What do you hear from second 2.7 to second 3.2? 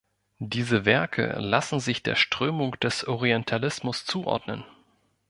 des